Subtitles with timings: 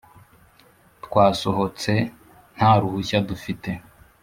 [1.05, 1.91] twasohotse
[2.55, 3.69] nta ruhushya dufite